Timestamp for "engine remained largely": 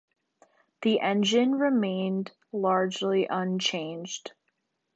0.99-3.27